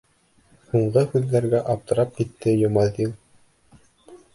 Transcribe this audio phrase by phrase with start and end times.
[0.71, 3.17] Һуңғы һүҙҙәргә аптырап китте Йомаҙил.